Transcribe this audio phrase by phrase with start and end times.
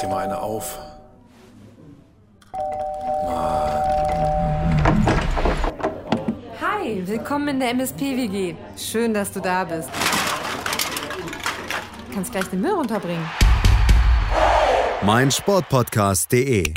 [0.00, 0.78] dir mal eine auf.
[6.60, 8.54] Hi, willkommen in der MSP-WG.
[8.76, 9.88] Schön, dass du da bist.
[12.08, 13.24] Du kannst gleich den Müll runterbringen.
[15.02, 16.74] mein Sportpodcast.de.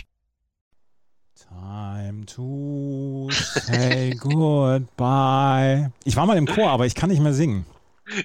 [1.35, 5.91] Time to say goodbye.
[6.03, 7.65] Ich war mal im Chor, aber ich kann nicht mehr singen.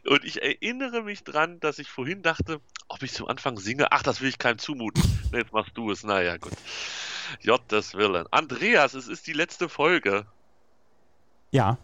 [0.06, 3.92] Und ich erinnere mich dran, dass ich vorhin dachte, ob ich zum Anfang singe.
[3.92, 5.02] Ach, das will ich keinem zumuten.
[5.32, 6.04] Jetzt machst du es.
[6.04, 6.52] Naja, gut.
[7.44, 8.26] Gottes Willen.
[8.30, 10.26] Andreas, es ist die letzte Folge.
[11.50, 11.78] Ja,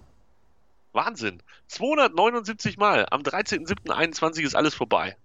[0.93, 1.43] Wahnsinn.
[1.69, 3.07] 279 Mal.
[3.11, 5.17] Am 13.07.21 ist alles vorbei.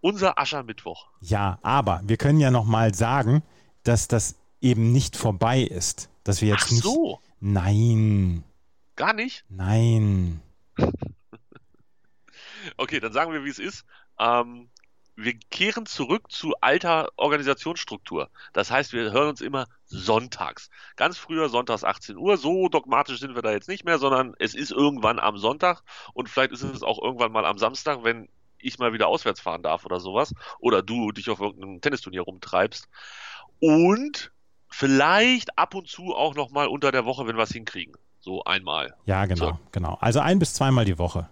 [0.00, 1.08] Unser Aschermittwoch.
[1.20, 3.42] ja, aber wir können ja noch mal sagen,
[3.84, 6.08] dass das eben nicht vorbei ist.
[6.24, 6.82] Dass wir jetzt Ach nicht.
[6.82, 7.20] so.
[7.40, 8.42] Nein,
[8.96, 9.44] Gar nicht?
[9.48, 10.40] nein.
[12.76, 13.84] Okay, dann sagen wir, wie es ist.
[14.18, 14.68] Ähm,
[15.14, 18.30] wir kehren zurück zu alter Organisationsstruktur.
[18.52, 20.70] Das heißt, wir hören uns immer sonntags.
[20.96, 22.38] Ganz früher sonntags 18 Uhr.
[22.38, 25.82] So dogmatisch sind wir da jetzt nicht mehr, sondern es ist irgendwann am Sonntag
[26.14, 29.62] und vielleicht ist es auch irgendwann mal am Samstag, wenn ich mal wieder auswärts fahren
[29.62, 30.34] darf oder sowas.
[30.58, 32.88] Oder du dich auf irgendeinem Tennisturnier rumtreibst.
[33.60, 34.32] Und
[34.68, 37.94] vielleicht ab und zu auch noch mal unter der Woche, wenn wir es hinkriegen.
[38.20, 38.94] So einmal.
[39.04, 39.58] Ja, genau, So.
[39.72, 39.98] genau.
[40.00, 41.28] Also ein bis zweimal die Woche.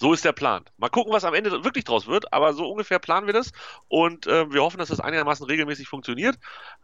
[0.00, 0.64] So ist der Plan.
[0.76, 3.50] Mal gucken, was am Ende wirklich draus wird, aber so ungefähr planen wir das
[3.88, 6.38] und äh, wir hoffen, dass das einigermaßen regelmäßig funktioniert.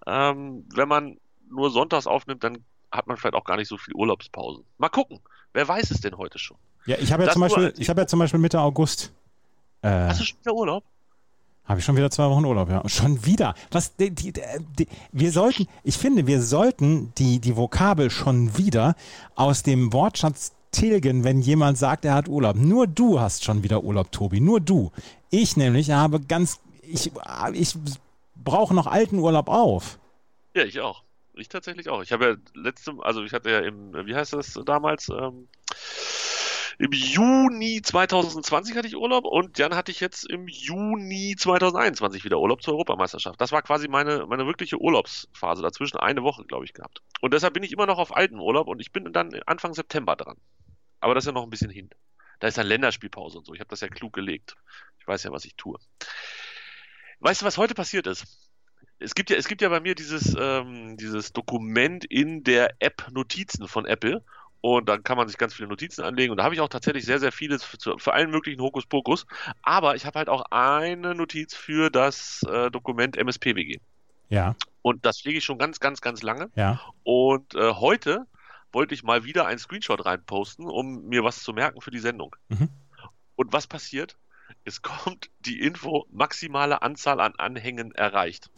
[0.06, 3.94] Ähm, wenn man nur sonntags aufnimmt, dann hat man vielleicht auch gar nicht so viel
[3.94, 4.64] Urlaubspausen.
[4.78, 5.20] Mal gucken.
[5.52, 6.56] Wer weiß es denn heute schon?
[6.86, 9.12] Ja, ich habe ja zum Beispiel, ich habe ja zum Beispiel Mitte August.
[9.82, 10.84] Äh, Hast du schon wieder Urlaub?
[11.66, 12.86] Habe ich schon wieder zwei Wochen Urlaub, ja.
[12.88, 13.54] Schon wieder.
[13.70, 18.96] Was, die, die, die, wir sollten, ich finde, wir sollten die, die Vokabel schon wieder
[19.34, 22.56] aus dem Wortschatz tilgen, wenn jemand sagt, er hat Urlaub.
[22.56, 24.40] Nur du hast schon wieder Urlaub, Tobi.
[24.40, 24.90] Nur du.
[25.30, 27.12] Ich nämlich habe ganz, ich,
[27.52, 27.74] ich
[28.34, 29.98] brauche noch alten Urlaub auf.
[30.54, 31.02] Ja, ich auch.
[31.36, 32.02] Ich tatsächlich auch.
[32.02, 35.08] Ich habe ja letzte, also ich hatte ja im, wie heißt das damals?
[35.08, 35.48] Ähm,
[36.78, 42.38] Im Juni 2020 hatte ich Urlaub und dann hatte ich jetzt im Juni 2021 wieder
[42.38, 43.40] Urlaub zur Europameisterschaft.
[43.40, 45.62] Das war quasi meine, meine wirkliche Urlaubsphase.
[45.62, 47.02] Dazwischen eine Woche, glaube ich, gehabt.
[47.20, 50.14] Und deshalb bin ich immer noch auf alten Urlaub und ich bin dann Anfang September
[50.14, 50.36] dran.
[51.04, 51.90] Aber das ist ja noch ein bisschen hin.
[52.40, 53.52] Da ist dann Länderspielpause und so.
[53.52, 54.56] Ich habe das ja klug gelegt.
[54.98, 55.78] Ich weiß ja, was ich tue.
[57.20, 58.24] Weißt du, was heute passiert ist?
[58.98, 63.06] Es gibt ja, es gibt ja bei mir dieses, ähm, dieses Dokument in der App
[63.12, 64.24] Notizen von Apple.
[64.62, 66.30] Und dann kann man sich ganz viele Notizen anlegen.
[66.30, 69.26] Und da habe ich auch tatsächlich sehr, sehr vieles für, für allen möglichen Hokuspokus.
[69.60, 73.78] Aber ich habe halt auch eine Notiz für das äh, Dokument MSPWG.
[74.30, 76.50] Ja, Und das pflege ich schon ganz, ganz, ganz lange.
[76.56, 76.80] ja.
[77.02, 78.26] Und äh, heute
[78.74, 82.36] wollte ich mal wieder einen Screenshot reinposten, um mir was zu merken für die Sendung.
[82.48, 82.68] Mhm.
[83.36, 84.16] Und was passiert?
[84.64, 88.50] Es kommt die Info, maximale Anzahl an Anhängen erreicht.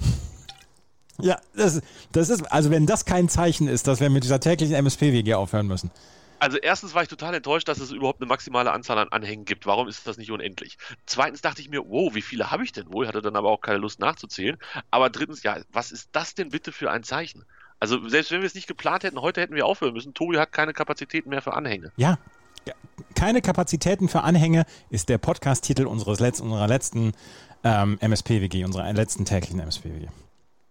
[1.18, 1.80] Ja, das,
[2.12, 5.66] das ist, also wenn das kein Zeichen ist, dass wir mit dieser täglichen MSP-WG aufhören
[5.66, 5.90] müssen.
[6.38, 9.64] Also erstens war ich total enttäuscht, dass es überhaupt eine maximale Anzahl an Anhängen gibt.
[9.64, 10.76] Warum ist das nicht unendlich?
[11.06, 13.08] Zweitens dachte ich mir, wow, wie viele habe ich denn wohl?
[13.08, 14.58] Hatte dann aber auch keine Lust nachzuzählen.
[14.90, 17.46] Aber drittens, ja, was ist das denn bitte für ein Zeichen?
[17.78, 20.14] Also selbst wenn wir es nicht geplant hätten, heute hätten wir aufhören müssen.
[20.14, 21.92] Tobi hat keine Kapazitäten mehr für Anhänge.
[21.96, 22.18] Ja.
[22.66, 22.74] ja.
[23.14, 27.12] Keine Kapazitäten für Anhänge ist der Podcast-Titel unseres Letz unserer letzten
[27.64, 30.08] ähm, MSP-WG, unserer letzten täglichen MSP-WG.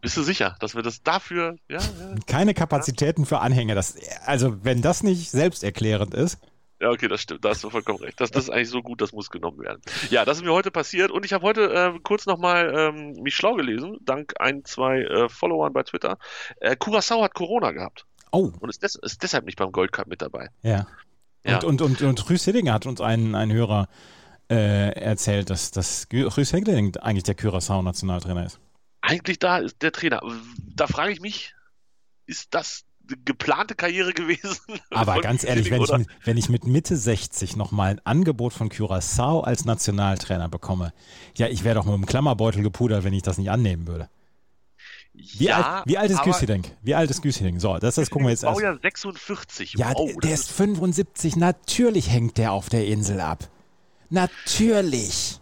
[0.02, 3.74] Bist du sicher, dass wir das dafür, ja, ja, Keine Kapazitäten für Anhänge.
[3.74, 3.96] Das,
[4.26, 6.38] also, wenn das nicht selbsterklärend ist.
[6.82, 8.20] Ja, okay, das stimmt, da hast du vollkommen recht.
[8.20, 9.82] Das, das ist eigentlich so gut, das muss genommen werden.
[10.10, 13.36] Ja, das ist mir heute passiert und ich habe heute äh, kurz nochmal ähm, mich
[13.36, 16.18] schlau gelesen, dank ein, zwei äh, Followern bei Twitter.
[16.60, 20.08] Äh, Curaçao hat Corona gehabt Oh, und ist, des, ist deshalb nicht beim Gold Cup
[20.08, 20.50] mit dabei.
[20.64, 20.86] ja.
[21.48, 21.58] Ja.
[21.60, 23.88] Und, und, und, und Rüß Hillinger hat uns ein, ein Hörer
[24.50, 28.60] äh, erzählt, dass, dass Rüß Hillinger eigentlich der Curaçao-Nationaltrainer ist.
[29.02, 30.22] Eigentlich da ist der Trainer.
[30.58, 31.54] Da frage ich mich,
[32.26, 32.85] ist das
[33.26, 34.60] geplante Karriere gewesen?
[34.92, 38.70] Aber ganz ehrlich, wenn ich, mit, wenn ich mit Mitte 60 nochmal ein Angebot von
[38.70, 40.94] Curaçao als Nationaltrainer bekomme,
[41.36, 44.10] ja, ich wäre doch mit dem Klammerbeutel gepudert, wenn ich das nicht annehmen würde.
[45.14, 46.64] Wie, ja, alt, wie alt ist Güsseling?
[46.82, 47.60] Wie alt ist Güsseling?
[47.60, 48.56] So, das, das gucken wir jetzt erst.
[48.56, 49.74] Baujahr 46.
[49.74, 51.38] Ja, wow, der ist 75.
[51.38, 53.48] Natürlich hängt der auf der Insel ab.
[54.10, 55.40] Natürlich.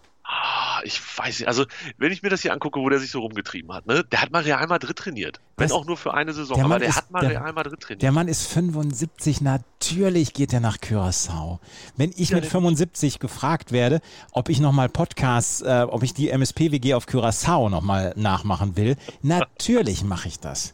[0.75, 1.47] Ah, ich weiß nicht.
[1.47, 1.65] Also,
[1.99, 4.03] wenn ich mir das hier angucke, wo der sich so rumgetrieben hat, ne?
[4.05, 5.39] Der hat mal Real Madrid trainiert.
[5.57, 6.55] Wenn Das- auch nur für eine Saison.
[6.55, 8.01] der Aber der ist- hat mal der- Real Madrid trainiert.
[8.01, 9.41] Der Mann ist 75.
[9.41, 11.59] Natürlich geht er nach Curaçao.
[11.95, 16.13] Wenn ich Ja, mit der- 75 gefragt werde, ob ich nochmal Podcasts, äh, ob ich
[16.15, 20.73] die MSP-WG auf Curaçao nochmal nachmachen will, natürlich mache ich das.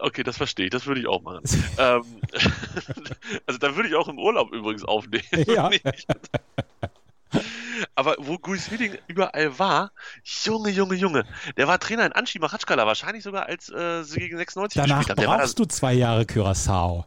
[0.00, 0.70] Okay, das verstehe ich.
[0.70, 1.40] Das würde ich auch machen.
[1.78, 2.02] ähm,
[3.46, 5.24] also, dann würde ich auch im Urlaub übrigens aufnehmen.
[5.48, 5.70] Ja.
[7.98, 9.90] Aber wo Guis Hidding überall war,
[10.22, 11.24] Junge, Junge, Junge,
[11.56, 15.18] der war Trainer in Anschi Machatschkala, wahrscheinlich sogar als äh, sie gegen 96 Danach gespielt
[15.18, 15.26] haben.
[15.26, 17.06] War brauchst du zwei Jahre Curaçao.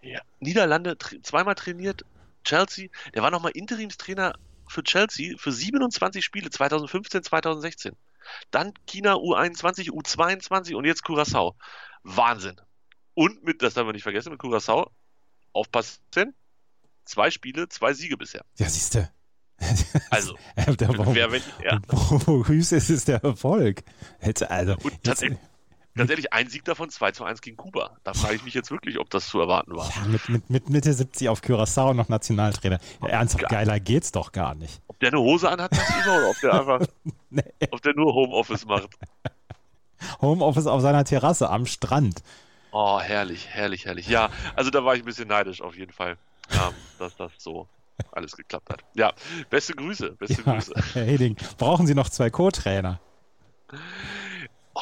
[0.00, 2.06] Ja, Niederlande tra zweimal trainiert,
[2.42, 2.88] Chelsea.
[3.12, 4.32] Der war nochmal Interimstrainer
[4.66, 7.92] für Chelsea für 27 Spiele 2015, 2016.
[8.50, 11.52] Dann China U21, U22 und jetzt Curaçao.
[12.02, 12.58] Wahnsinn.
[13.12, 14.88] Und mit, das darf man nicht vergessen, mit Curaçao,
[15.52, 16.00] aufpassen,
[17.04, 18.42] zwei Spiele, zwei Siege bisher.
[18.56, 19.06] Ja, siehst du.
[20.10, 21.78] Also, wer, wenn, ja.
[21.88, 23.82] wo Hüß ist, ist der Erfolg.
[24.18, 25.38] Hätte, also, Und jetzt, tatsächlich-
[25.96, 27.96] Ganz ehrlich, ein Sieg davon 2 zu 1 gegen Kuba.
[28.02, 29.88] Da frage ich mich jetzt wirklich, ob das zu erwarten war.
[29.94, 32.80] ja, mit, mit, mit Mitte 70 auf Curaçao noch Nationaltrainer.
[33.00, 33.64] Ja, ernsthaft, Geil.
[33.64, 34.82] geiler geht's doch gar nicht.
[34.88, 36.86] Ob der eine Hose anhat, tagsüber, oder ob der einfach,
[37.30, 37.42] Nee.
[37.70, 38.88] ob der nur Homeoffice macht.
[40.20, 42.22] Homeoffice auf seiner Terrasse am Strand.
[42.72, 44.08] Oh, herrlich, herrlich, herrlich.
[44.08, 46.16] Ja, also da war ich ein bisschen neidisch auf jeden Fall,
[46.98, 47.68] dass das so
[48.12, 48.84] alles geklappt hat.
[48.94, 49.12] Ja,
[49.50, 50.74] beste Grüße, beste Ja, Grüße.
[50.94, 53.00] Herr Heding, brauchen Sie noch zwei Co-Trainer?
[54.74, 54.80] Oh,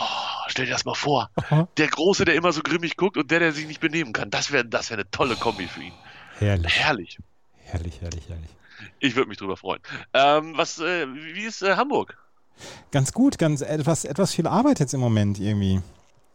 [0.49, 1.31] stell dir das mal vor.
[1.77, 4.31] Der Große, der immer so grimmig guckt und der, der sich nicht benehmen kann.
[4.31, 5.93] Das wäre das wär eine tolle Kombi für ihn.
[6.39, 7.19] Herrlich, Herrlich.
[7.65, 8.51] herrlich, herrlich, herrlich.
[9.01, 9.81] Ich würde mich drüber freuen.
[10.13, 12.17] Ähm, was, äh, wie ist äh, Hamburg?
[12.91, 15.81] Ganz gut, ganz etwas, etwas viel Arbeit jetzt im Moment irgendwie.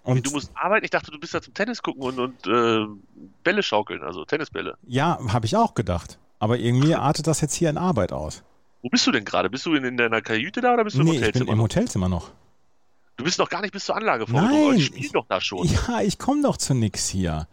[0.03, 0.85] Und Du musst arbeiten.
[0.85, 2.85] Ich dachte, du bist da zum Tennis gucken und, und äh,
[3.43, 4.77] Bälle schaukeln, also Tennisbälle.
[4.87, 6.17] ja, habe ich auch gedacht.
[6.39, 8.43] Aber irgendwie artet das jetzt hier in Arbeit aus.
[8.83, 9.49] Wo bist du denn gerade?
[9.49, 11.51] Bist du in, in deiner Kajüte da oder bist du im Nee, ich bin Hotelzimmer?
[11.53, 11.61] im?
[11.61, 12.31] Hotelzimmer noch.
[13.17, 14.67] Du bist noch gar nicht bis zur Anlage vorgedrungen.
[14.69, 15.67] Nein, Ich spiel ich- doch da schon.
[15.67, 17.47] Ja, ich komme doch zu nix hier.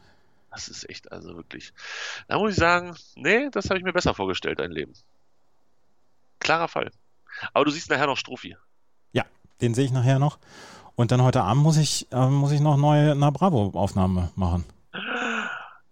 [0.51, 1.73] Das ist echt, also wirklich.
[2.29, 4.93] Da muss ich sagen, nee, das habe ich mir besser vorgestellt, dein Leben.
[6.39, 6.91] Klarer Fall.
[7.53, 8.57] Aber du siehst nachher noch Strophi.
[9.13, 9.25] Ja,
[9.61, 10.39] den sehe ich nachher noch.
[10.95, 14.65] Und dann heute Abend muss ich, äh, muss ich noch neue Na Bravo-Aufnahme machen.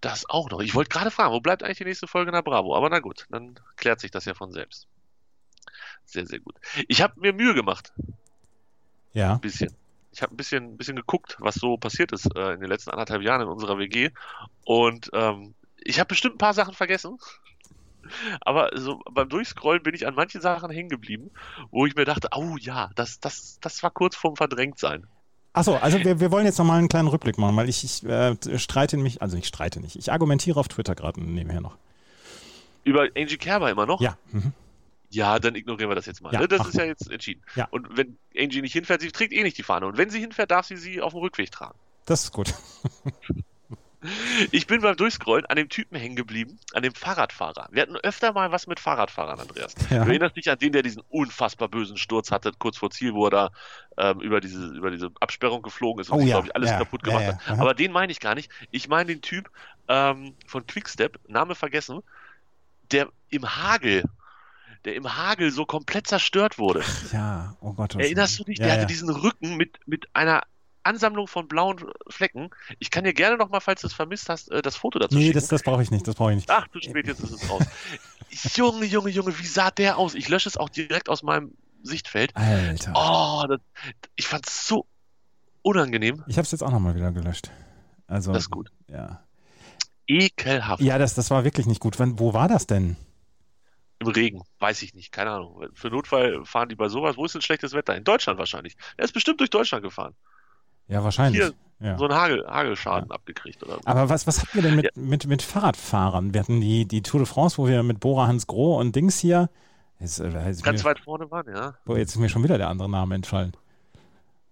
[0.02, 0.60] Das auch noch.
[0.60, 2.76] Ich wollte gerade fragen, wo bleibt eigentlich die nächste Folge nach Bravo?
[2.76, 4.88] Aber na gut, dann klärt sich das ja von selbst.
[6.04, 6.56] Sehr, sehr gut.
[6.88, 7.92] Ich habe mir Mühe gemacht,
[9.12, 9.34] Ja.
[9.34, 9.74] ein bisschen.
[10.10, 12.90] Ich habe ein bisschen, ein bisschen geguckt, was so passiert ist äh, in den letzten
[12.90, 14.10] anderthalb Jahren in unserer WG.
[14.64, 17.18] Und ähm, ich habe bestimmt ein paar Sachen vergessen.
[18.40, 21.30] Aber so beim Durchscrollen bin ich an manchen Sachen hängen geblieben,
[21.70, 25.06] wo ich mir dachte, oh ja, das, das, das war kurz vorm Verdrängtsein.
[25.54, 28.36] Achso, also wir, wir wollen jetzt nochmal einen kleinen Rückblick machen, weil ich, ich äh,
[28.58, 31.76] streite mich, also ich streite nicht, ich argumentiere auf Twitter gerade nebenher noch.
[32.84, 34.00] Über Angie Kerber immer noch?
[34.00, 34.52] Ja, mhm.
[35.10, 36.32] Ja, dann ignorieren wir das jetzt mal.
[36.32, 36.48] Ja, ne?
[36.48, 37.42] Das ist ja jetzt entschieden.
[37.54, 37.68] Ja.
[37.70, 39.86] Und wenn Angie nicht hinfährt, sie trägt eh nicht die Fahne.
[39.86, 41.78] Und wenn sie hinfährt, darf sie sie auf dem Rückweg tragen.
[42.06, 42.54] das ist gut.
[44.50, 47.68] Ich bin beim Durchscrollen an dem Typen hängen geblieben, an dem Fahrradfahrer.
[47.70, 49.74] Wir hatten öfter mal was mit Fahrradfahrern, Andreas.
[49.90, 50.04] Ja.
[50.04, 53.26] Du erinnerst dich an den, der diesen unfassbar bösen Sturz hatte, kurz vor Ziel, wo
[53.26, 53.50] er da
[53.96, 56.70] ähm, über, diese, über diese Absperrung geflogen ist und Oh sich, ja, glaube ich, alles
[56.70, 57.34] ja, kaputt gemacht hat.
[57.46, 57.60] aha.
[57.60, 58.50] Aber den meine ich gar nicht.
[58.70, 59.50] Ich meine den Typ
[59.88, 62.00] ähm, von Quickstep, Name vergessen,
[62.90, 64.04] der im Hagel,
[64.84, 66.82] der im Hagel so komplett zerstört wurde.
[67.12, 67.94] Ja, oh Gott.
[67.94, 68.58] Erinnerst du dich?
[68.58, 68.88] Ja, der hatte ja.
[68.88, 70.42] diesen Rücken mit, mit einer
[70.84, 71.76] Ansammlung von blauen
[72.08, 72.50] Flecken.
[72.78, 75.16] Ich kann dir gerne noch mal, falls du es vermisst hast, äh, das Foto dazu
[75.16, 75.34] Nee, schicken.
[75.34, 76.50] das, das brauche ich nicht, das brauche ich nicht.
[76.50, 77.62] Ach, zu spät, jetzt ist es raus.
[78.56, 80.14] Junge, Junge, Junge, wie sah der aus?
[80.14, 81.52] Ich lösche es auch direkt aus meinem
[81.82, 82.34] Sichtfeld.
[82.36, 82.92] Alter.
[82.94, 83.60] Oh, das,
[84.16, 84.86] ich fand es so
[85.62, 86.24] unangenehm.
[86.26, 87.50] Ich habe es jetzt auch nochmal wieder gelöscht.
[88.06, 88.70] Also, Das ist gut.
[88.88, 89.22] Ja,
[90.06, 90.82] Ekelhaft.
[90.82, 91.98] ja das, das war wirklich nicht gut.
[91.98, 92.96] Wann, wo war das denn?
[94.00, 95.68] Im Regen, weiß ich nicht, keine Ahnung.
[95.74, 97.16] Für Notfall fahren die bei sowas.
[97.16, 97.94] Wo ist denn schlechtes Wetter?
[97.94, 98.74] In Deutschland wahrscheinlich.
[98.96, 100.14] Er ist bestimmt durch Deutschland gefahren.
[100.92, 101.42] Ja, wahrscheinlich.
[101.42, 101.98] Hier, ja.
[101.98, 103.80] So einen Hagel, Hagelschaden abgekriegt oder so.
[103.86, 106.34] Aber was, was hatten wir denn mit, mit, mit Fahrradfahrern?
[106.34, 109.18] Wir hatten die, die Tour de France, wo wir mit Bora Hans Groh und Dings
[109.18, 109.48] hier.
[109.98, 111.74] Jetzt, äh, jetzt, Ganz mir, weit vorne waren, ja.
[111.86, 113.52] boah, jetzt ist mir schon wieder der andere Name entfallen.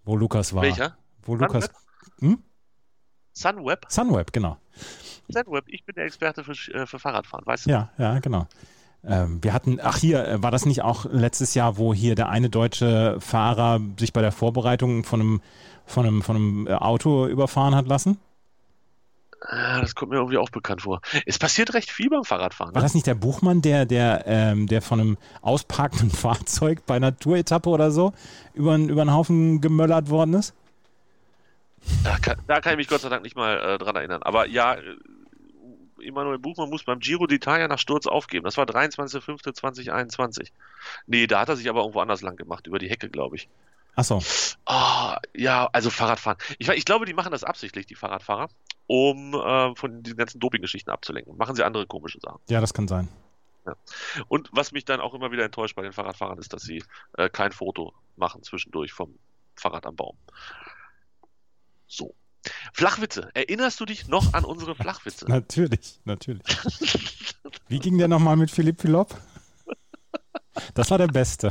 [0.05, 0.63] Wo Lukas war.
[0.63, 0.97] Welcher?
[1.23, 1.65] Wo Lukas.
[1.65, 1.77] Sunweb?
[2.21, 2.43] Hm?
[3.33, 3.87] Sunweb?
[3.89, 4.57] Sunweb, genau.
[5.29, 7.71] Sunweb, ich bin der Experte für, äh, für Fahrradfahren, weißt du?
[7.71, 8.47] Ja, ja, genau.
[9.05, 12.29] Ähm, wir hatten, ach hier, äh, war das nicht auch letztes Jahr, wo hier der
[12.29, 15.41] eine deutsche Fahrer sich bei der Vorbereitung von einem,
[15.87, 18.19] von einem, von einem äh, Auto überfahren hat lassen?
[19.43, 21.01] Ah, das kommt mir irgendwie auch bekannt vor.
[21.25, 22.75] Es passiert recht viel beim Fahrradfahren.
[22.75, 22.85] War Ne?
[22.85, 27.71] das nicht der Buchmann, der, der, ähm, der von einem ausparkenden Fahrzeug bei einer Touretappe
[27.71, 28.13] oder so
[28.53, 30.53] über, einen- über einen Haufen gemöllert worden ist?
[32.05, 34.23] Da, kann, da kann ich mich Gott sei Dank nicht mal äh, dran erinnern.
[34.23, 34.81] Aber ja, äh,
[36.01, 38.45] Emanuel Buchmann muss beim Giro d'Italia nach Sturz aufgeben.
[38.45, 40.51] Das war 23.05.2021.
[41.07, 43.49] Nee, da hat er sich aber irgendwo anders lang gemacht, über die Hecke, glaube ich.
[43.97, 44.23] Achso,
[44.67, 46.39] Ah, ja, also Fahrradfahren.
[46.59, 48.49] Ich, ich glaube, die machen das absichtlich, die Fahrradfahrer,
[48.87, 51.37] um äh, von diesen ganzen Doping-Geschichten abzulenken.
[51.37, 52.41] Machen sie andere komische Sachen.
[52.49, 53.09] ja, das kann sein.
[54.29, 56.83] Und was mich dann auch immer wieder enttäuscht bei den Fahrradfahrern ist, dass sie
[57.19, 59.19] äh, kein Foto machen zwischendurch vom
[59.55, 60.17] Fahrrad am Baum.
[61.87, 62.15] So.
[62.73, 63.29] Flachwitze.
[63.35, 65.25] Erinnerst du dich noch an unsere Flachwitze?
[65.29, 66.43] Natürlich, natürlich.
[67.69, 69.15] Wie ging der nochmal mit Philipp Philop?
[70.75, 71.51] Das war der Beste.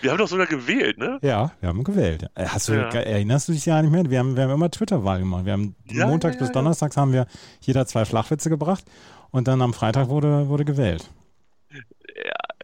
[0.00, 1.18] Wir haben doch sogar gewählt, ne?
[1.22, 2.28] Ja, wir haben gewählt.
[2.34, 2.88] Äh, Hast du, Ja.
[2.88, 4.08] Erinnerst du dich ja nicht mehr?
[4.08, 5.44] Wir haben, wir haben immer Twitter-Wahl gemacht.
[5.44, 7.26] Wir haben Ja, montags ja, bis donnerstags haben wir
[7.60, 8.84] jeder zwei Flachwitze gebracht
[9.30, 11.10] und dann am Freitag wurde, wurde gewählt.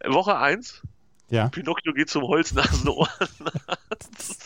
[0.06, 0.82] Woche 1,
[1.28, 1.48] Ja.
[1.48, 4.45] Pinocchio geht zum Holznasenohrenarzt.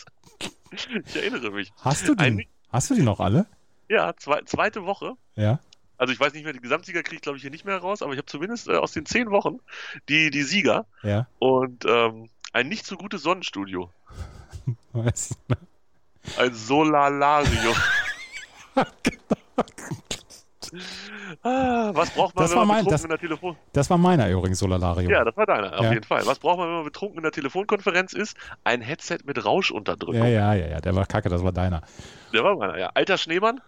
[1.05, 1.71] ich erinnere mich.
[1.81, 3.45] Hast du die, Ein- hast du die noch alle?
[3.89, 5.13] Ja, zwei, zweite Woche.
[5.35, 5.59] Ja.
[5.97, 8.01] Also ich weiß nicht mehr, die Gesamtsieger kriege ich glaube ich hier nicht mehr raus,
[8.01, 9.59] aber ich habe zumindest äh, aus den zehn Wochen
[10.09, 11.27] die, die Sieger Ja.
[11.39, 13.91] und ähm, ein nicht so gutes Sonnenstudio.
[14.93, 15.57] Weiß ich noch.
[16.37, 16.53] Ein
[21.43, 23.57] Ah, was braucht man, Das wenn man mein- betrunken das- in der Telefon...
[23.73, 25.09] Das war meiner übrigens, Solalario.
[25.09, 25.91] Ja, das war deiner, auf Ja.
[25.93, 26.25] jeden Fall.
[26.25, 28.37] Was braucht man, wenn man betrunken in der Telefonkonferenz ist?
[28.63, 30.15] Ein Headset mit Rauschunterdrückung.
[30.21, 31.81] ja, ja, ja, ja, der war kacke, das war deiner.
[32.33, 32.89] Der war meiner, ja.
[32.93, 33.59] Alter Schneemann,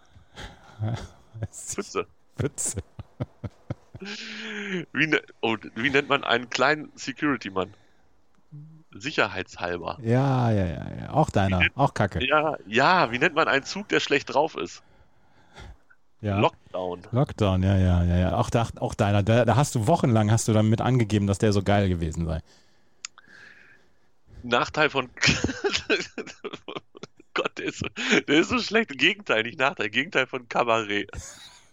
[1.52, 2.08] Pfütze.
[2.38, 2.78] Witze.
[4.92, 7.74] Wie, ne oh, wie nennt man einen kleinen Security-Mann?
[8.96, 9.98] Sicherheitshalber.
[10.04, 11.10] Ja, ja, ja, ja.
[11.14, 12.24] Auch deiner, auch kacke.
[12.26, 14.84] Ja, ja, wie nennt man einen Zug, der schlecht drauf ist?
[16.24, 16.40] Ja.
[16.40, 17.02] Lockdown.
[17.12, 18.38] Lockdown, ja, ja, ja, ja.
[18.38, 19.24] Auch, da, auch deiner.
[19.24, 22.40] Da, da hast du wochenlang hast du damit angegeben, dass der so geil gewesen sei.
[24.42, 25.10] Nachteil von.
[27.34, 27.88] Gott, der ist, so,
[28.28, 28.98] der ist so schlecht.
[28.98, 29.90] Gegenteil, nicht Nachteil.
[29.90, 31.12] Gegenteil von Kabarett.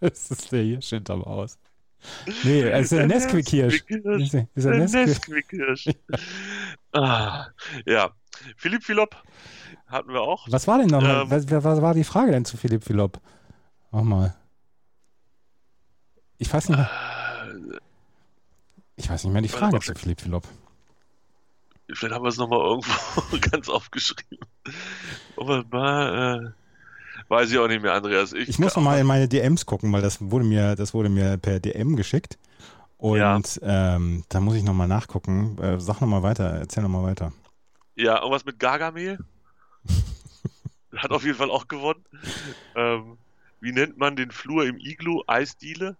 [0.00, 1.58] Das ist der Hirsch hinterm Haus.
[2.42, 3.84] Nee, es ist der Nesquik-Hirsch.
[3.86, 4.22] Nesquik-Hirsch.
[4.22, 5.52] Ist der, ist der Der Nesquik?
[5.52, 5.90] Nesquik-Hirsch.
[6.92, 7.48] ah,
[7.84, 8.10] ja.
[8.56, 9.14] Philipp Philop
[9.86, 10.46] hatten wir auch.
[10.50, 11.24] Was war denn nochmal?
[11.24, 11.30] Ähm.
[11.30, 13.20] was, was war die Frage denn zu Philipp Philop?
[13.90, 14.34] Mach mal.
[16.38, 16.90] Ich weiß nicht mehr.
[18.96, 20.46] Ich weiß nicht mehr die Frage zu Philipp Philop.
[21.92, 24.38] Vielleicht haben wir es nochmal irgendwo ganz aufgeschrieben.
[25.36, 28.32] Aber mal, äh, weiß ich auch nicht mehr, Andreas.
[28.32, 31.08] Ich, Ich muss noch mal in meine DMs gucken, weil das wurde mir, das wurde
[31.08, 32.38] mir per DM geschickt.
[32.98, 33.40] Und Ja.
[33.62, 35.58] ähm, da muss ich noch mal nachgucken.
[35.58, 37.32] Äh, sag noch mal weiter, erzähl noch mal weiter.
[37.96, 39.18] Ja, irgendwas mit Gargamel.
[40.96, 42.04] Hat auf jeden Fall auch gewonnen.
[42.76, 43.16] Ähm,
[43.60, 45.22] wie nennt man den Flur im Iglu?
[45.26, 45.96] Eisdiele?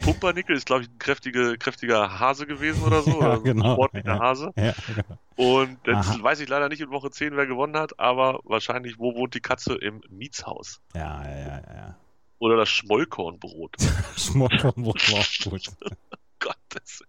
[0.00, 3.10] Pumpernickel ist, glaube ich, ein kräftige, kräftiger Hase gewesen oder so.
[3.20, 3.74] Ja, genau.
[3.74, 4.18] Sportlicher Ja.
[4.18, 4.52] Hase.
[4.56, 5.18] Ja, genau.
[5.36, 9.14] Und jetzt weiß ich leider nicht in Woche 10, wer gewonnen hat, aber wahrscheinlich, wo
[9.14, 9.74] wohnt die Katze?
[9.74, 10.80] Im Mietshaus.
[10.94, 11.62] ja, ja, ja.
[11.74, 11.96] ja.
[12.38, 13.76] Oder das Schmollkornbrot.
[14.16, 15.70] Schmockerbrot war auch gut.
[16.40, 17.04] Gottes.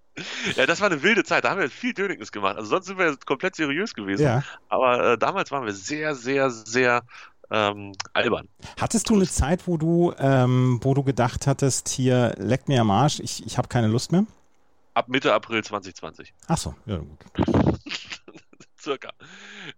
[0.57, 1.45] Ja, das war eine wilde Zeit.
[1.45, 2.57] Da haben wir viel Dönignis gemacht.
[2.57, 4.23] Also sonst sind wir komplett seriös gewesen.
[4.23, 4.43] Ja.
[4.67, 7.03] Aber äh, damals waren wir sehr, sehr, sehr
[7.51, 8.48] ähm, albern.
[8.79, 12.89] Hattest du eine Zeit, wo du, ähm, wo du gedacht hattest, hier leckt mir am
[12.89, 14.25] Arsch, ich, ich habe keine Lust mehr?
[14.93, 16.34] Ab Mitte April 2020.
[16.48, 17.17] Ach so, ja gut.
[18.79, 19.12] Circa.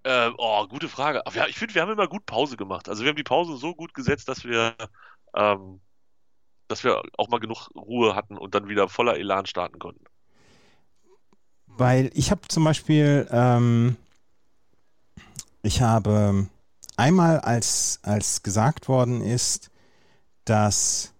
[0.03, 1.25] Ähm, oh, gute Frage.
[1.25, 2.87] Aber ja, ich finde, wir haben immer gut Pause gemacht.
[2.87, 4.75] Also wir haben die Pause so gut gesetzt, dass wir,
[5.35, 5.81] ähm,
[6.67, 10.05] dass wir auch mal genug Ruhe hatten und dann wieder voller Elan starten konnten.
[11.67, 13.97] Weil ich habe zum Beispiel, ähm,
[15.63, 16.47] ich habe
[17.03, 19.69] einmal, als, als gesagt worden ist,
[20.45, 21.13] dass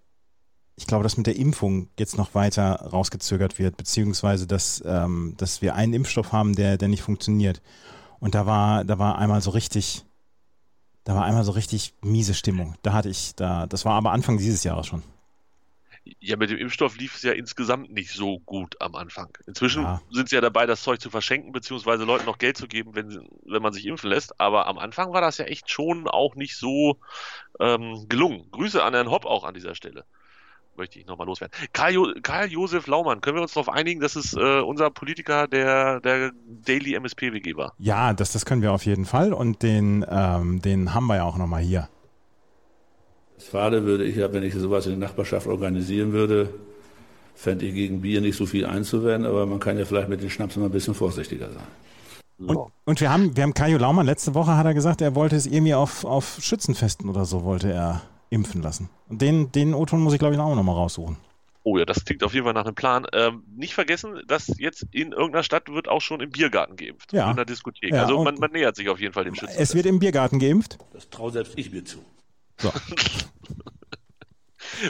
[0.76, 5.62] ich glaube, dass mit der Impfung jetzt noch weiter rausgezögert wird, beziehungsweise dass, ähm, dass
[5.62, 7.62] wir einen Impfstoff haben, der, der nicht funktioniert.
[8.18, 10.04] Und da war, da war einmal so richtig,
[11.04, 12.74] da war einmal so richtig miese Stimmung.
[12.82, 15.02] Da hatte ich, da, das war aber Anfang dieses Jahres schon.
[16.20, 19.28] Ja, mit dem Impfstoff lief es ja insgesamt nicht so gut am Anfang.
[19.46, 20.02] Inzwischen Ja.
[20.10, 23.08] sind sie ja dabei, das Zeug zu verschenken, beziehungsweise Leuten noch Geld zu geben, wenn,
[23.10, 24.38] sie- wenn man sich impfen lässt.
[24.38, 26.98] Aber am Anfang war das ja echt schon auch nicht so
[27.60, 28.50] ähm, gelungen.
[28.50, 30.04] Grüße an Herrn Hopp auch an dieser Stelle.
[30.76, 31.56] Möchte ich nochmal loswerden.
[31.72, 35.46] Karl, jo Karl Josef Laumann, können wir uns darauf einigen, dass es äh, unser Politiker
[35.46, 37.74] der, der Daily MSP-WG war?
[37.78, 41.24] Ja, das, das können wir auf jeden Fall und den, ähm, den haben wir ja
[41.24, 41.88] auch nochmal hier.
[43.36, 46.48] Westfale würde ich ja, wenn ich sowas in der Nachbarschaft organisieren würde,
[47.34, 50.30] fände ich gegen Bier nicht so viel einzuwenden, aber man kann ja vielleicht mit den
[50.30, 51.66] Schnaps immer ein bisschen vorsichtiger sein.
[52.38, 55.36] Und, und wir haben, wir haben Kajo Laumann, letzte Woche hat er gesagt, er wollte
[55.36, 58.90] es irgendwie auf, auf Schützenfesten oder so, wollte er impfen lassen.
[59.08, 61.16] Und den, den O-Ton muss ich, glaube ich, auch nochmal raussuchen.
[61.62, 63.06] Oh ja, das klingt auf jeden Fall nach einem Plan.
[63.14, 67.12] Ähm, nicht vergessen, dass jetzt in irgendeiner Stadt wird auch schon im Biergarten geimpft.
[67.12, 67.30] Ja.
[67.30, 67.90] In der Diskothek.
[67.90, 69.54] Ja, also man, man nähert sich auf jeden Fall dem Schützen.
[69.56, 70.76] Es wird im Biergarten geimpft.
[70.92, 72.00] Das traue selbst ich mir zu.
[72.58, 72.72] So.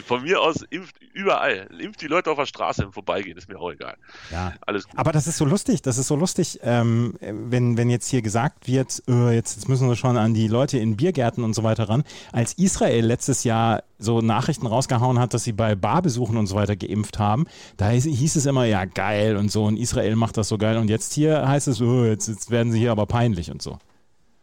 [0.05, 1.67] Von mir aus impft überall.
[1.79, 3.95] Impft die Leute auf der Straße im Vorbeigehen, ist mir auch egal.
[4.31, 4.53] Ja.
[4.61, 4.97] Alles gut.
[4.97, 8.67] Aber das ist so lustig, das ist so lustig, ähm, wenn, wenn jetzt hier gesagt
[8.67, 11.89] wird, äh, jetzt, jetzt müssen wir schon an die Leute in Biergärten und so weiter
[11.89, 12.03] ran.
[12.31, 16.75] Als Israel letztes Jahr so Nachrichten rausgehauen hat, dass sie bei Barbesuchen und so weiter
[16.75, 17.45] geimpft haben,
[17.77, 20.89] da hieß, es immer, ja geil und so und Israel macht das so geil und
[20.89, 23.77] jetzt hier heißt es, oh, jetzt, jetzt werden sie hier aber peinlich und so.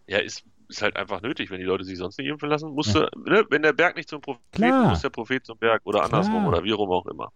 [0.07, 2.71] Ja, ist, ist halt einfach nötig, wenn die Leute sich sonst nicht impfen lassen.
[2.71, 4.89] Musste, ne, wenn der Berg nicht zum Propheten, Klar.
[4.89, 6.13] muss der Prophet zum Berg oder Klar.
[6.13, 7.33] andersrum oder wie rum auch immer.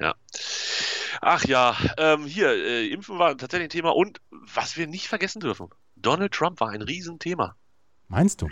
[0.00, 0.14] Ja.
[1.20, 5.40] Ach ja, ähm, hier, äh, Impfen war tatsächlich ein Thema und was wir nicht vergessen
[5.40, 7.56] dürfen, Donald Trump war ein Riesenthema.
[8.08, 8.48] Meinst du?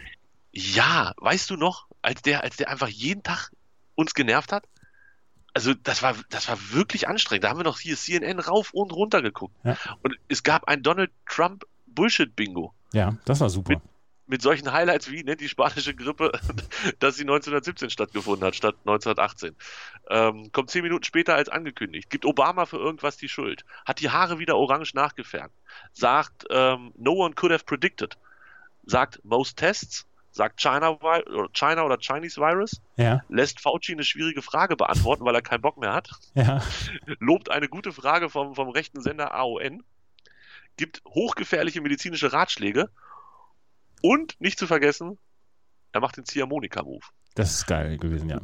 [0.52, 3.50] Ja, weißt du noch, als der, als der einfach jeden Tag
[3.94, 4.64] uns genervt hat?
[5.52, 7.44] Also das war, das war wirklich anstrengend.
[7.44, 9.54] Da haben wir noch hier CNN rauf und runter geguckt.
[9.62, 9.76] Ja.
[10.02, 12.72] Und es gab ein Donald Trump Bullshit-Bingo.
[12.92, 13.74] Ja, das war super.
[13.74, 13.80] Mit,
[14.26, 16.32] mit solchen Highlights wie ne, die spanische Grippe,
[16.98, 19.56] dass sie 1917 stattgefunden hat, statt 1918.
[20.10, 22.10] Ähm, kommt zehn Minuten später als angekündigt.
[22.10, 23.64] Gibt Obama für irgendwas die Schuld.
[23.84, 25.54] Hat die Haare wieder orange nachgefärbt.
[25.92, 28.16] Sagt, ähm, no one could have predicted.
[28.84, 30.06] Sagt, most tests.
[30.30, 30.98] Sagt China,
[31.52, 32.80] China oder Chinese Virus.
[32.96, 33.22] Ja.
[33.28, 36.10] Lässt Fauci eine schwierige Frage beantworten, weil er keinen Bock mehr hat.
[36.34, 36.60] Ja.
[37.20, 39.84] Lobt eine gute Frage vom, vom rechten Sender AON.
[40.76, 42.90] Gibt hochgefährliche medizinische Ratschläge
[44.04, 45.18] und nicht zu vergessen,
[45.92, 47.06] er macht den Ziehharmonika-Move.
[47.34, 48.38] Das ist geil gewesen, ja.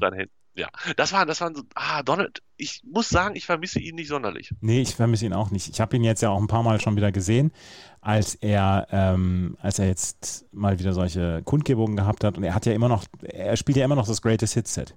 [0.54, 4.08] Ja, das waren, das waren so, ah, Donald, ich muss sagen, ich vermisse ihn nicht
[4.08, 4.52] sonderlich.
[4.60, 5.68] Nee, ich vermisse ihn auch nicht.
[5.68, 7.52] Ich habe ihn jetzt ja auch ein paar Mal schon wieder gesehen,
[8.00, 12.38] als er, ähm, als er jetzt mal wieder solche Kundgebungen gehabt hat.
[12.38, 14.96] Und er hat ja immer noch, er spielt ja immer noch das Greatest Hit Set.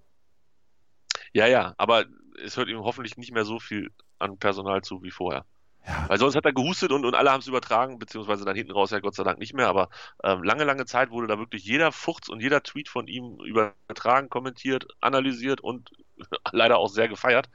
[1.34, 2.06] Ja, ja, aber
[2.44, 5.46] es hört ihm hoffentlich nicht mehr so viel an Personal zu wie vorher.
[5.86, 6.06] Ja.
[6.08, 8.92] Weil sonst hat er gehustet und, und alle haben es übertragen, beziehungsweise dann hinten raus
[8.92, 9.90] ja Gott sei Dank nicht mehr, aber
[10.24, 14.30] ähm, lange, lange Zeit wurde da wirklich jeder Furz und jeder Tweet von ihm übertragen,
[14.30, 15.92] kommentiert, analysiert und
[16.52, 17.50] leider auch sehr gefeiert.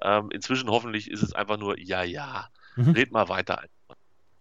[0.00, 2.92] Ähm, inzwischen hoffentlich ist es einfach nur, ja, ja, mhm.
[2.92, 3.62] red mal weiter.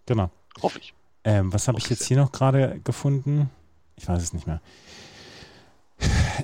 [0.05, 0.31] Genau.
[0.61, 0.93] Hoffe ich.
[1.25, 3.49] Ähm, was habe ich jetzt hier noch gerade gefunden?
[3.97, 4.61] Ich weiß es nicht mehr.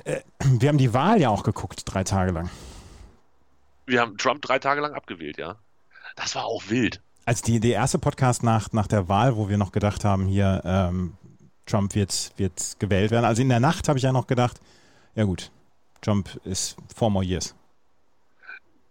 [0.04, 2.50] Äh, wir haben die Wahl ja auch geguckt, drei Tage lang.
[3.86, 5.56] Wir haben Trump drei Tage lang abgewählt, ja.
[6.20, 7.00] Das war auch wild.
[7.24, 10.60] Als die, die erste Podcast nach, nach der Wahl, wo wir noch gedacht haben, hier,
[10.64, 11.14] ähm,
[11.64, 13.24] Trump wird, wird gewählt werden.
[13.24, 14.60] Also in der Nacht habe ich ja noch gedacht,
[15.14, 15.50] ja gut,
[16.02, 17.54] Trump ist four more years.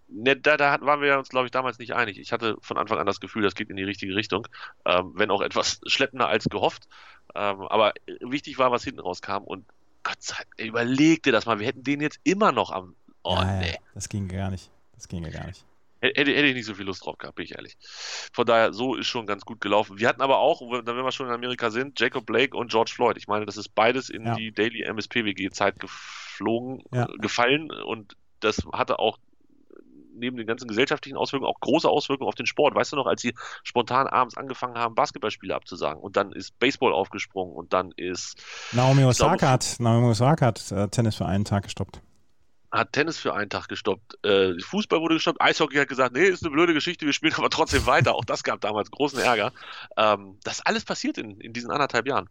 [0.08, 2.18] Ne, da, da waren wir uns, glaube ich, damals nicht einig.
[2.18, 4.48] Ich hatte von Anfang an das Gefühl, das geht in die richtige Richtung,
[4.86, 6.88] ähm, wenn auch etwas schleppender als gehofft.
[7.36, 9.44] Ähm, aber wichtig war, was hinten rauskam.
[9.44, 9.66] Und
[10.02, 12.96] Gott sei Dank, überleg dir das mal, wir hätten den jetzt immer noch am.
[13.22, 13.78] Oh, ja, nee.
[13.94, 14.72] Das ging gar nicht.
[14.96, 15.64] Das ging ja gar nicht.
[16.02, 17.78] Hätte, hätte ich nicht so viel Lust drauf gehabt, bin ich ehrlich.
[18.34, 20.00] Von daher, so ist schon ganz gut gelaufen.
[20.00, 23.18] Wir hatten aber auch, wenn wir schon in Amerika sind, Jacob Blake und George Floyd.
[23.18, 24.36] Ich meine, das ist beides in ja.
[24.36, 27.08] die Daily MSPWG-Zeit geflogen, ja.
[27.18, 29.18] gefallen und das hatte auch
[30.20, 32.76] neben den ganzen gesellschaftlichen Auswirkungen auch große Auswirkungen auf den Sport.
[32.76, 33.34] Weißt du noch, als sie
[33.64, 39.04] spontan abends angefangen haben, Basketballspiele abzusagen und dann ist Baseball aufgesprungen und dann ist Naomi
[39.04, 42.02] Osaka hat Naomi Osaka hat äh, Tennis für einen Tag gestoppt
[42.72, 44.24] hat Tennis für einen Tag gestoppt.
[44.24, 45.42] Äh, Fußball wurde gestoppt.
[45.42, 48.16] Eishockey hat gesagt, nee, ist eine blöde Geschichte, wir spielen aber trotzdem weiter.
[48.16, 49.52] Auch das gab damals großen Ärger.
[49.98, 52.30] Ähm, das alles passiert in, in diesen anderthalb Jahren.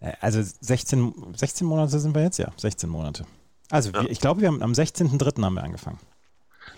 [0.00, 3.26] Äh, also 16, 16 Monate sind wir jetzt, ja, 16 Monate.
[3.70, 4.02] Also ja.
[4.02, 5.42] wir, ich glaube, wir haben am 16.03.
[5.42, 6.00] haben wir angefangen.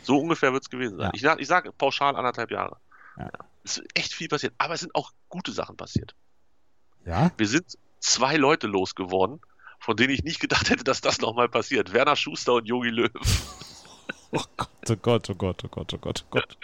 [0.03, 1.13] So ungefähr wird es gewesen sein.
[1.15, 1.35] Ja.
[1.35, 2.77] Ich, ich sage pauschal anderthalb Jahre.
[3.17, 3.31] Ja.
[3.65, 6.15] Es ist echt viel passiert, aber es sind auch gute Sachen passiert.
[7.05, 7.31] Ja.
[7.37, 9.41] Wir sind zwei Leute losgeworden,
[9.83, 11.93] von denen ich nicht gedacht hätte, dass das nochmal passiert.
[11.93, 13.11] Werner Schuster und Jogi Löw.
[14.35, 16.57] Oh Gott, oh Gott, oh Gott, oh Gott, oh Gott, oh Gott.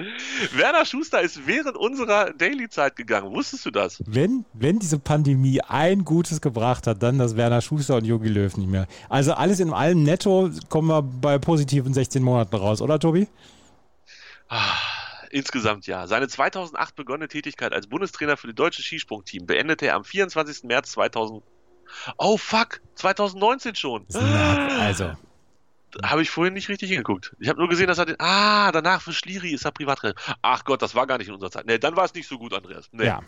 [0.54, 3.30] Werner Schuster ist während unserer Daily-Zeit gegangen.
[3.34, 4.02] Wusstest du das?
[4.06, 8.56] Wenn, wenn diese Pandemie ein Gutes gebracht hat, dann das Werner Schuster und Jogi Löw
[8.56, 8.86] nicht mehr.
[9.10, 13.28] Also alles in allem netto kommen wir bei positiven 16 Monaten raus, oder Tobi?
[14.48, 14.78] Ah,
[15.30, 16.06] insgesamt ja.
[16.06, 20.64] Seine 2008 begonnene Tätigkeit als Bundestrainer für das deutsche Skisprungteam beendete er am 24.
[20.64, 21.42] März 2000
[22.16, 24.06] Oh fuck, 2019 schon.
[24.14, 25.12] Also.
[26.02, 27.34] Habe ich vorhin nicht richtig hingeguckt.
[27.40, 28.16] Ich habe nur gesehen, dass er den.
[28.18, 30.16] Ah, danach für Schliri ist er Privatrennen.
[30.42, 31.66] Ach Gott, das war gar nicht in unserer Zeit.
[31.66, 32.88] Nee, dann war es nicht so gut, Andreas.
[32.92, 33.06] Nee.
[33.06, 33.22] Ja.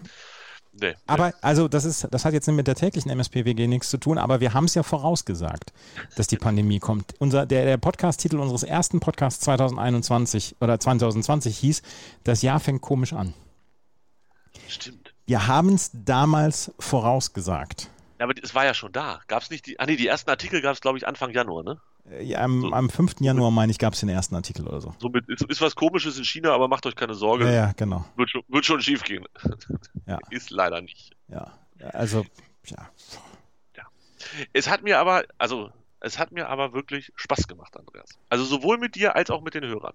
[0.72, 1.34] Nee, aber nee.
[1.40, 4.54] also das ist, das hat jetzt mit der täglichen MSPWG nichts zu tun, aber wir
[4.54, 5.72] haben es ja vorausgesagt,
[6.14, 7.14] dass die Pandemie kommt.
[7.18, 11.82] Unser, der, der Podcast-Titel unseres ersten Podcasts 2021 oder 2020 hieß,
[12.22, 13.34] das Jahr fängt komisch an.
[14.68, 15.12] Stimmt.
[15.26, 17.90] Wir haben es damals vorausgesagt.
[18.20, 19.20] Ja, aber es war ja schon da.
[19.28, 19.80] Gab es nicht die.
[19.80, 21.80] Ah, nee, die ersten Artikel gab es, glaube ich, Anfang Januar, ne?
[22.04, 23.14] Äh, ja, am, so, am 5.
[23.20, 24.94] Januar, meine ich, gab es den ersten Artikel oder so.
[24.98, 27.46] Somit ist, ist, was Komisches in China, aber macht euch keine Sorge.
[27.46, 28.04] Ja, ja genau.
[28.16, 29.24] Wird schon, wird schon schief gehen.
[30.06, 30.18] Ja.
[30.30, 31.16] Ist leider nicht.
[31.28, 31.50] Ja,
[31.94, 32.26] also,
[32.66, 32.90] ja.
[33.74, 33.84] ja.
[34.52, 38.18] Es hat mir aber, also, es hat mir aber wirklich Spaß gemacht, Andreas.
[38.28, 39.94] Also sowohl mit dir als auch mit den Hörern.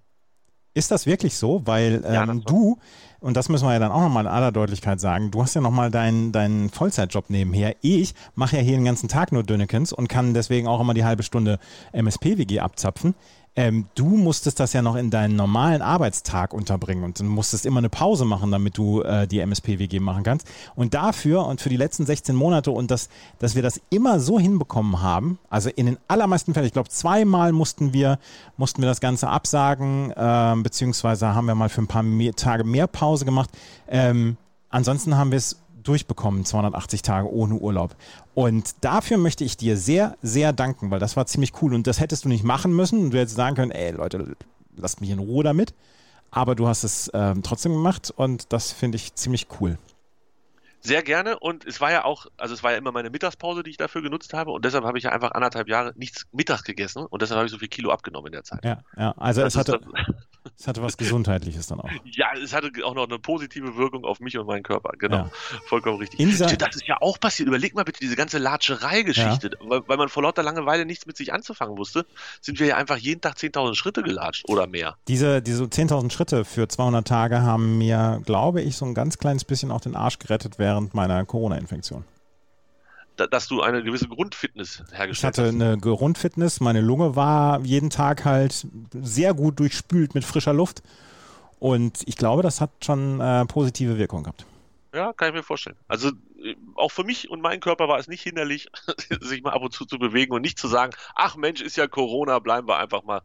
[0.76, 1.62] Ist das wirklich so?
[1.66, 2.78] Weil ähm, ja, du,
[3.22, 5.62] und das müssen wir ja dann auch nochmal in aller Deutlichkeit sagen, du hast ja
[5.62, 7.76] nochmal deinen, deinen Vollzeitjob nebenher.
[7.82, 11.06] Ich mache ja hier den ganzen Tag nur Dönnekens und kann deswegen auch immer die
[11.06, 11.60] halbe Stunde
[11.94, 13.16] MSP-WG abzapfen.
[13.56, 17.78] Ähm, du musstest das ja noch in deinen normalen Arbeitstag unterbringen und du musstest immer
[17.78, 20.48] eine Pause machen, damit du äh, die MSP-WG machen kannst.
[20.76, 24.40] Und dafür und für die letzten 16 Monate und das, dass wir das immer so
[24.40, 28.20] hinbekommen haben, also in den allermeisten Fällen, ich glaube zweimal mussten wir,
[28.58, 32.66] mussten wir das Ganze absagen, äh, beziehungsweise haben wir mal für ein paar mehr, Tage
[32.66, 33.50] mehr Pause gemacht.
[33.88, 34.36] Ähm,
[34.70, 37.96] ansonsten haben wir es durchbekommen, 280 Tage ohne Urlaub.
[38.36, 42.02] Und dafür möchte ich dir sehr, sehr danken, weil das war ziemlich cool und das
[42.02, 43.06] hättest du nicht machen müssen.
[43.06, 44.36] Und du hättest sagen können, ey Leute,
[44.76, 45.74] lasst mich in Ruhe damit.
[46.32, 49.78] Aber du hast es ähm, trotzdem gemacht und das finde ich ziemlich cool.
[50.82, 53.72] Sehr gerne und es war ja auch, also es war ja immer meine Mittagspause, die
[53.72, 57.06] ich dafür genutzt habe und deshalb habe ich ja einfach anderthalb Jahre nichts Mittag gegessen
[57.06, 58.64] und deshalb habe ich so viel Kilo abgenommen in der Zeit.
[58.64, 59.16] Ja, ja.
[59.18, 59.80] also das es hatte,
[60.58, 61.90] es hatte was Gesundheitliches dann auch.
[62.06, 64.94] Ja, es hatte auch noch eine positive Wirkung auf mich und meinen Körper.
[64.98, 65.18] Genau.
[65.18, 65.32] Ja.
[65.68, 66.18] Vollkommen richtig.
[66.18, 67.48] Dieser, das ist ja auch passiert.
[67.48, 69.52] Überleg mal bitte diese ganze Latschereigeschichte.
[69.52, 69.70] Ja.
[69.70, 72.06] Weil, weil, man vor lauter Langeweile nichts mit sich anzufangen wusste,
[72.40, 74.96] sind wir ja einfach jeden Tag 10.000 Schritte gelatscht oder mehr.
[75.10, 79.44] Diese, diese 10.000 Schritte für 200 Tage haben mir, glaube ich, so ein ganz kleines
[79.44, 82.06] bisschen auch den Arsch gerettet während meiner Corona-Infektion
[83.16, 85.18] dass du eine gewisse Grundfitness hergestellt hast.
[85.20, 85.56] Ich hatte hast.
[85.56, 90.84] eine Grundfitness, meine Lunge war jeden Tag halt sehr gut durchspült mit frischer Luft
[91.60, 94.46] und ich glaube, das hat schon äh, positive Wirkung gehabt.
[94.94, 95.76] Ja, kann ich mir vorstellen.
[95.88, 96.12] Also
[96.76, 98.68] auch für mich und meinen Körper war es nicht hinderlich,
[99.22, 101.88] sich mal ab und zu zu bewegen und nicht zu sagen, ach Mensch, ist ja
[101.88, 103.22] Corona, bleiben wir einfach mal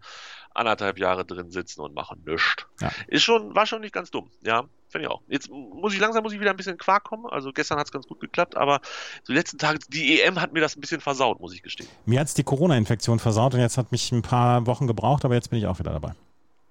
[0.55, 2.67] anderthalb Jahre drin sitzen und machen nichts.
[2.81, 2.91] Ja.
[3.07, 4.65] Ist schon, war schon nicht ganz dumm, ja.
[4.89, 5.23] Finde ich auch.
[5.29, 7.27] Jetzt muss ich langsam muss ich wieder ein bisschen Quark kommen.
[7.27, 8.81] Also gestern hat es ganz gut geklappt, aber
[9.29, 11.89] die letzten Tage, die EM hat mir das ein bisschen versaut, muss ich gestehen.
[12.07, 15.35] Mir hat es die Corona-Infektion versaut und jetzt hat mich ein paar Wochen gebraucht, aber
[15.35, 16.15] jetzt bin ich auch wieder dabei.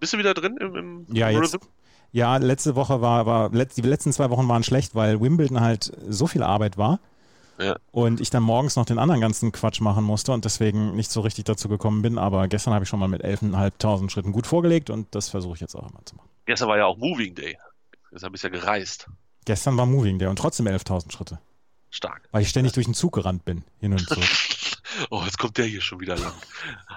[0.01, 1.57] Bist du wieder drin im, im ja, jetzt,
[2.11, 6.27] ja, letzte Woche war, war die letzten zwei Wochen waren schlecht, weil Wimbledon halt so
[6.27, 6.99] viel Arbeit war.
[7.59, 7.75] Ja.
[7.91, 11.19] Und ich dann morgens noch den anderen ganzen Quatsch machen musste und deswegen nicht so
[11.21, 12.17] richtig dazu gekommen bin.
[12.17, 15.61] Aber gestern habe ich schon mal mit 11.500 Schritten gut vorgelegt und das versuche ich
[15.61, 16.29] jetzt auch immer zu machen.
[16.45, 17.57] Gestern war ja auch Moving Day.
[18.11, 19.07] Deshalb bist du ja gereist.
[19.45, 21.39] Gestern war Moving Day und trotzdem 11.000 Schritte.
[21.89, 22.29] Stark.
[22.31, 24.23] Weil ich ständig durch den Zug gerannt bin, hin und zurück.
[25.09, 26.33] oh, jetzt kommt der hier schon wieder lang.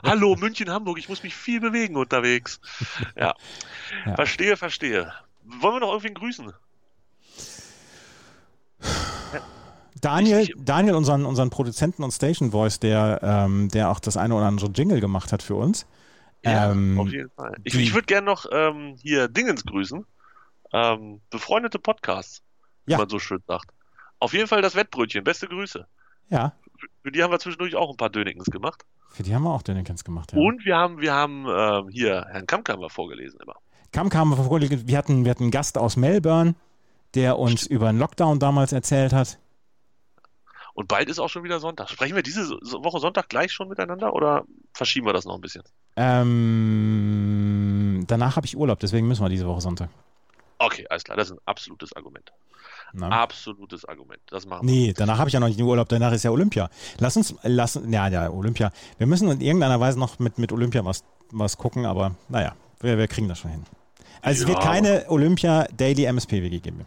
[0.03, 2.61] Hallo, München, Hamburg, ich muss mich viel bewegen unterwegs.
[3.17, 3.35] Ja.
[4.07, 4.15] ja.
[4.15, 5.13] Verstehe, verstehe.
[5.45, 6.53] Wollen wir noch irgendwen grüßen?
[10.01, 14.47] Daniel, Daniel unseren, unseren Produzenten und Station Voice, der, ähm, der auch das eine oder
[14.47, 15.87] andere Jingle gemacht hat für uns.
[16.45, 17.55] Ja, ähm, auf jeden Fall.
[17.63, 20.05] Ich, ich würde gerne noch ähm, hier Dingens grüßen.
[20.73, 22.43] Ähm, befreundete Podcasts,
[22.87, 22.99] wie ja.
[22.99, 23.71] man so schön sagt.
[24.19, 25.23] Auf jeden Fall das Wettbrötchen.
[25.23, 25.87] Beste Grüße.
[26.31, 26.53] Ja.
[27.03, 28.85] Für, die haben wir zwischendurch auch ein paar Dönikens gemacht.
[29.11, 30.39] Für die haben wir auch Dönikens gemacht, ja.
[30.39, 33.55] Und wir haben, wir haben ähm, hier Herrn Kamkammer vorgelesen immer.
[33.93, 34.89] Kamkammer vorgelesen.
[34.89, 36.55] Wir hatten, wir hatten einen Gast aus Melbourne,
[37.15, 39.39] der uns über den Lockdown damals erzählt hat.
[40.75, 41.91] Und bald ist auch schon wieder Sonntag.
[41.91, 45.63] Sprechen wir diese Woche Sonntag gleich schon miteinander oder verschieben wir das noch ein bisschen?
[45.97, 47.43] Ähm,
[48.07, 49.91] danach habe ich Urlaub, deswegen müssen wir diese Woche Sonntag.
[50.59, 52.33] Okay, alles klar, das ist ein absolutes Argument.
[52.93, 53.09] Na?
[53.09, 54.21] Absolutes Argument.
[54.27, 54.73] Das machen wir.
[54.73, 56.69] Nee, danach habe ich ja noch nicht den Urlaub, danach ist ja Olympia.
[56.99, 58.73] Lass uns, lass, ja, ja, Olympia.
[58.99, 62.99] Wir müssen in irgendeiner Weise noch mit, mit Olympia was, was gucken, aber naja, wir,
[62.99, 63.65] wir kriegen das schon hin.
[64.21, 64.49] Also ja.
[64.49, 66.87] es wird keine Olympia Daily MSP-WG geben.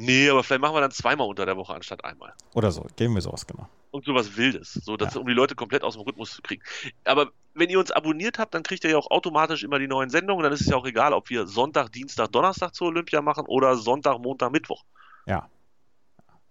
[0.00, 2.32] Nee, aber vielleicht machen wir dann zweimal unter der Woche anstatt einmal.
[2.54, 3.68] Oder so, geben wir sowas, genau.
[3.90, 5.20] Und sowas Wildes, so dass, ja.
[5.20, 6.62] um die Leute komplett aus dem Rhythmus zu kriegen.
[7.04, 10.08] Aber wenn ihr uns abonniert habt, dann kriegt ihr ja auch automatisch immer die neuen
[10.08, 10.44] Sendungen.
[10.44, 13.74] Dann ist es ja auch egal, ob wir Sonntag, Dienstag, Donnerstag zur Olympia machen oder
[13.76, 14.84] Sonntag, Montag, Mittwoch.
[15.28, 15.48] Ja.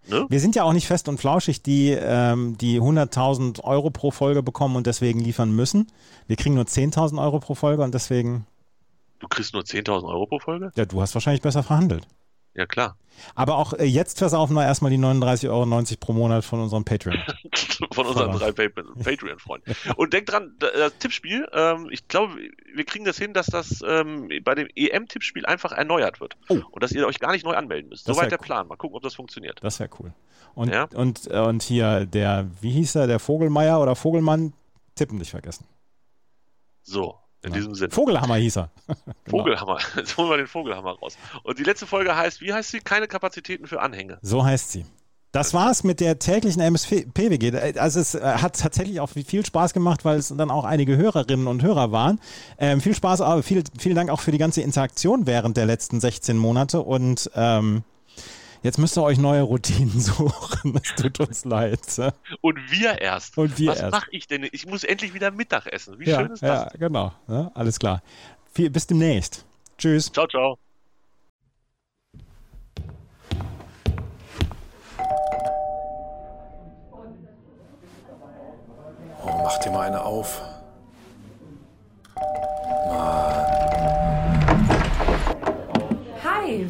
[0.07, 0.25] Ne?
[0.29, 4.41] Wir sind ja auch nicht fest und flauschig, die ähm, die 100.000 Euro pro Folge
[4.41, 5.87] bekommen und deswegen liefern müssen.
[6.27, 8.45] Wir kriegen nur 10.000 Euro pro Folge und deswegen.
[9.19, 10.71] Du kriegst nur 10.000 Euro pro Folge?
[10.75, 12.07] Ja, du hast wahrscheinlich besser verhandelt.
[12.57, 12.97] Ja, klar.
[13.35, 17.17] Aber auch äh, jetzt versaufen wir erstmal die 39,90 Euro pro Monat von unserem Patreon.
[17.93, 19.75] von unseren drei Patreon-Freunden.
[19.95, 22.35] Und denkt dran, das Tippspiel, ähm, ich glaube,
[22.73, 26.35] wir kriegen das hin, dass das ähm, bei dem EM-Tippspiel einfach erneuert wird.
[26.49, 26.59] Oh.
[26.71, 28.05] Und dass ihr euch gar nicht neu anmelden müsst.
[28.05, 28.45] Soweit der cool.
[28.45, 28.67] Plan.
[28.67, 29.59] Mal gucken, ob das funktioniert.
[29.61, 30.13] Das wäre cool.
[30.55, 30.87] Und, ja?
[30.95, 34.53] und, äh, und hier der, wie hieß er, der Vogelmeier oder Vogelmann,
[34.95, 35.67] tippen nicht vergessen.
[36.81, 37.57] So, in ja.
[37.57, 37.91] diesem Sinne.
[37.91, 38.71] Vogelhammer hieß er.
[38.87, 39.37] genau.
[39.39, 39.79] Vogelhammer.
[39.95, 41.17] Jetzt holen wir den Vogelhammer raus.
[41.43, 42.79] Und die letzte Folge heißt, wie heißt sie?
[42.79, 44.19] Keine Kapazitäten für Anhänge.
[44.21, 44.85] So heißt sie.
[45.33, 47.77] Das war's mit der täglichen MSPWG.
[47.77, 51.47] Also es äh, hat tatsächlich auch viel Spaß gemacht, weil es dann auch einige Hörerinnen
[51.47, 52.19] und Hörer waren.
[52.57, 55.99] Ähm, viel Spaß, aber viel, vielen Dank auch für die ganze Interaktion während der letzten
[55.99, 57.83] 16 Monate und ähm,
[58.63, 60.79] Jetzt müsst ihr euch neue Routinen suchen.
[60.83, 61.79] Es tut uns leid.
[62.41, 63.37] Und wir erst.
[63.37, 63.91] Und wir Was erst.
[63.91, 64.47] mache ich denn?
[64.51, 65.99] Ich muss endlich wieder Mittag essen.
[65.99, 66.73] Wie ja, schön ist das?
[66.73, 67.13] Ja, genau.
[67.27, 68.01] Ja, alles klar.
[68.53, 69.45] Viel, bis demnächst.
[69.77, 70.11] Tschüss.
[70.11, 70.57] Ciao, ciao.
[79.23, 80.41] Oh, mach dir mal eine auf.